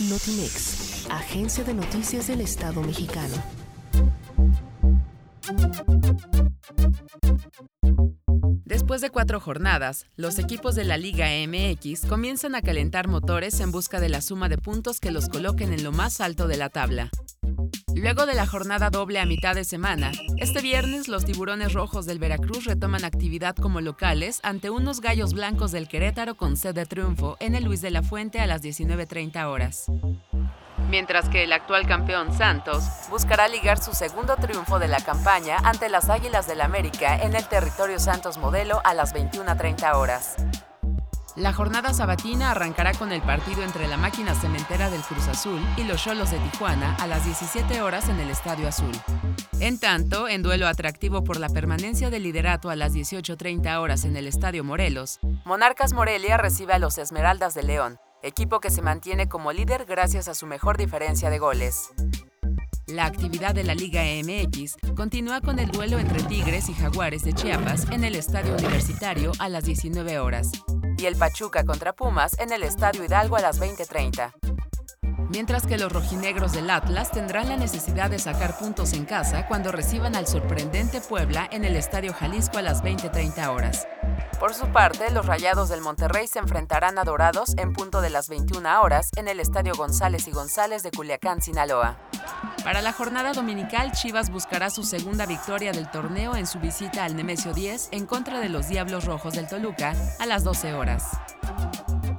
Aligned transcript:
Notimex, 0.00 1.06
Agencia 1.08 1.62
de 1.62 1.72
Noticias 1.72 2.26
del 2.26 2.40
Estado 2.40 2.82
mexicano. 2.82 3.36
Después 8.64 9.00
de 9.00 9.10
cuatro 9.10 9.38
jornadas, 9.38 10.06
los 10.16 10.40
equipos 10.40 10.74
de 10.74 10.82
la 10.82 10.96
Liga 10.96 11.28
MX 11.46 12.06
comienzan 12.06 12.56
a 12.56 12.62
calentar 12.62 13.06
motores 13.06 13.60
en 13.60 13.70
busca 13.70 14.00
de 14.00 14.08
la 14.08 14.20
suma 14.20 14.48
de 14.48 14.58
puntos 14.58 14.98
que 14.98 15.12
los 15.12 15.28
coloquen 15.28 15.72
en 15.72 15.84
lo 15.84 15.92
más 15.92 16.20
alto 16.20 16.48
de 16.48 16.56
la 16.56 16.70
tabla. 16.70 17.10
Luego 18.04 18.26
de 18.26 18.34
la 18.34 18.46
jornada 18.46 18.90
doble 18.90 19.18
a 19.18 19.24
mitad 19.24 19.54
de 19.54 19.64
semana, 19.64 20.12
este 20.36 20.60
viernes 20.60 21.08
los 21.08 21.24
tiburones 21.24 21.72
rojos 21.72 22.04
del 22.04 22.18
Veracruz 22.18 22.66
retoman 22.66 23.02
actividad 23.02 23.56
como 23.56 23.80
locales 23.80 24.40
ante 24.42 24.68
unos 24.68 25.00
gallos 25.00 25.32
blancos 25.32 25.72
del 25.72 25.88
Querétaro 25.88 26.34
con 26.34 26.58
sed 26.58 26.74
de 26.74 26.84
triunfo 26.84 27.38
en 27.40 27.54
el 27.54 27.64
Luis 27.64 27.80
de 27.80 27.90
la 27.90 28.02
Fuente 28.02 28.40
a 28.40 28.46
las 28.46 28.62
19.30 28.62 29.46
horas. 29.46 29.86
Mientras 30.90 31.30
que 31.30 31.44
el 31.44 31.52
actual 31.54 31.86
campeón 31.86 32.36
Santos 32.36 32.84
buscará 33.08 33.48
ligar 33.48 33.82
su 33.82 33.94
segundo 33.94 34.36
triunfo 34.36 34.78
de 34.78 34.88
la 34.88 35.00
campaña 35.00 35.56
ante 35.64 35.88
las 35.88 36.10
Águilas 36.10 36.46
del 36.46 36.60
América 36.60 37.16
en 37.16 37.34
el 37.34 37.48
territorio 37.48 37.98
Santos 37.98 38.36
Modelo 38.36 38.82
a 38.84 38.92
las 38.92 39.14
21.30 39.14 39.94
horas. 39.94 40.36
La 41.36 41.52
jornada 41.52 41.92
sabatina 41.92 42.52
arrancará 42.52 42.92
con 42.92 43.10
el 43.10 43.20
partido 43.20 43.64
entre 43.64 43.88
la 43.88 43.96
máquina 43.96 44.36
cementera 44.36 44.88
del 44.88 45.00
Cruz 45.00 45.26
Azul 45.26 45.60
y 45.76 45.82
los 45.82 46.00
Cholos 46.00 46.30
de 46.30 46.38
Tijuana 46.38 46.94
a 47.00 47.08
las 47.08 47.24
17 47.24 47.80
horas 47.80 48.08
en 48.08 48.20
el 48.20 48.30
Estadio 48.30 48.68
Azul. 48.68 48.92
En 49.58 49.80
tanto, 49.80 50.28
en 50.28 50.44
duelo 50.44 50.68
atractivo 50.68 51.24
por 51.24 51.40
la 51.40 51.48
permanencia 51.48 52.08
del 52.08 52.22
liderato 52.22 52.70
a 52.70 52.76
las 52.76 52.94
18.30 52.94 53.80
horas 53.80 54.04
en 54.04 54.16
el 54.16 54.28
Estadio 54.28 54.62
Morelos, 54.62 55.18
Monarcas 55.44 55.92
Morelia 55.92 56.36
recibe 56.36 56.72
a 56.72 56.78
los 56.78 56.98
Esmeraldas 56.98 57.54
de 57.54 57.64
León, 57.64 57.98
equipo 58.22 58.60
que 58.60 58.70
se 58.70 58.82
mantiene 58.82 59.28
como 59.28 59.52
líder 59.52 59.86
gracias 59.86 60.28
a 60.28 60.34
su 60.34 60.46
mejor 60.46 60.78
diferencia 60.78 61.30
de 61.30 61.40
goles. 61.40 61.90
La 62.86 63.06
actividad 63.06 63.56
de 63.56 63.64
la 63.64 63.74
Liga 63.74 64.02
MX 64.02 64.76
continúa 64.94 65.40
con 65.40 65.58
el 65.58 65.70
duelo 65.70 65.98
entre 65.98 66.22
Tigres 66.22 66.68
y 66.68 66.74
Jaguares 66.74 67.24
de 67.24 67.32
Chiapas 67.32 67.90
en 67.90 68.04
el 68.04 68.14
Estadio 68.14 68.54
Universitario 68.54 69.32
a 69.40 69.48
las 69.48 69.64
19 69.64 70.18
horas 70.20 70.52
el 71.06 71.16
Pachuca 71.16 71.64
contra 71.64 71.92
Pumas 71.92 72.38
en 72.38 72.52
el 72.52 72.62
Estadio 72.62 73.04
Hidalgo 73.04 73.36
a 73.36 73.40
las 73.40 73.58
20:30. 73.58 74.32
Mientras 75.30 75.66
que 75.66 75.78
los 75.78 75.92
rojinegros 75.92 76.52
del 76.52 76.70
Atlas 76.70 77.10
tendrán 77.10 77.48
la 77.48 77.56
necesidad 77.56 78.10
de 78.10 78.18
sacar 78.18 78.58
puntos 78.58 78.92
en 78.92 79.04
casa 79.04 79.46
cuando 79.46 79.72
reciban 79.72 80.14
al 80.14 80.26
sorprendente 80.26 81.00
Puebla 81.00 81.48
en 81.50 81.64
el 81.64 81.76
Estadio 81.76 82.12
Jalisco 82.12 82.58
a 82.58 82.62
las 82.62 82.82
20:30 82.82 83.50
horas. 83.50 83.86
Por 84.38 84.54
su 84.54 84.66
parte, 84.68 85.10
los 85.10 85.26
Rayados 85.26 85.68
del 85.68 85.80
Monterrey 85.80 86.26
se 86.26 86.38
enfrentarán 86.38 86.98
a 86.98 87.04
Dorados 87.04 87.54
en 87.56 87.72
punto 87.72 88.00
de 88.00 88.10
las 88.10 88.28
21 88.28 88.82
horas 88.82 89.10
en 89.16 89.28
el 89.28 89.40
Estadio 89.40 89.74
González 89.74 90.26
y 90.28 90.32
González 90.32 90.82
de 90.82 90.90
Culiacán, 90.90 91.40
Sinaloa. 91.40 91.96
Para 92.62 92.82
la 92.82 92.92
jornada 92.92 93.32
dominical, 93.32 93.92
Chivas 93.92 94.30
buscará 94.30 94.70
su 94.70 94.82
segunda 94.82 95.26
victoria 95.26 95.72
del 95.72 95.90
torneo 95.90 96.36
en 96.36 96.46
su 96.46 96.58
visita 96.58 97.04
al 97.04 97.16
Nemesio 97.16 97.52
10 97.52 97.88
en 97.92 98.06
contra 98.06 98.40
de 98.40 98.48
los 98.48 98.68
Diablos 98.68 99.04
Rojos 99.04 99.34
del 99.34 99.48
Toluca 99.48 99.94
a 100.18 100.26
las 100.26 100.44
12 100.44 100.74
horas. 100.74 101.10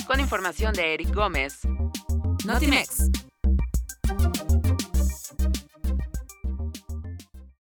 Con 0.08 0.20
información 0.20 0.74
de 0.74 0.94
Eric 0.94 1.14
Gómez, 1.14 1.62
Notimex. 2.46 3.10